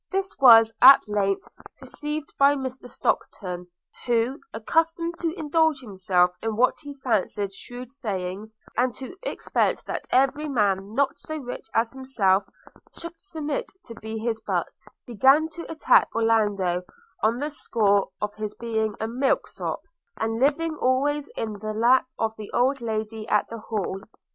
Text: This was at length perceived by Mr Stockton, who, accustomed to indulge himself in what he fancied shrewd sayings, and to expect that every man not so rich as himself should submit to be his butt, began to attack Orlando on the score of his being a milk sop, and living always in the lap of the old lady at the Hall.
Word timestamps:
This 0.11 0.35
was 0.39 0.73
at 0.81 1.07
length 1.07 1.47
perceived 1.79 2.33
by 2.39 2.55
Mr 2.55 2.89
Stockton, 2.89 3.67
who, 4.07 4.39
accustomed 4.51 5.19
to 5.19 5.31
indulge 5.37 5.79
himself 5.79 6.31
in 6.41 6.55
what 6.55 6.73
he 6.79 6.95
fancied 7.03 7.53
shrewd 7.53 7.91
sayings, 7.91 8.55
and 8.75 8.95
to 8.95 9.15
expect 9.21 9.85
that 9.85 10.07
every 10.09 10.49
man 10.49 10.95
not 10.95 11.19
so 11.19 11.37
rich 11.37 11.67
as 11.75 11.91
himself 11.91 12.43
should 12.97 13.13
submit 13.21 13.71
to 13.85 13.93
be 13.93 14.17
his 14.17 14.41
butt, 14.41 14.73
began 15.05 15.47
to 15.49 15.71
attack 15.71 16.07
Orlando 16.15 16.81
on 17.21 17.37
the 17.37 17.51
score 17.51 18.09
of 18.19 18.33
his 18.33 18.55
being 18.55 18.95
a 18.99 19.07
milk 19.07 19.47
sop, 19.47 19.83
and 20.17 20.39
living 20.39 20.75
always 20.77 21.27
in 21.37 21.59
the 21.59 21.73
lap 21.73 22.07
of 22.17 22.35
the 22.37 22.49
old 22.53 22.81
lady 22.81 23.27
at 23.27 23.47
the 23.49 23.59
Hall. 23.59 23.99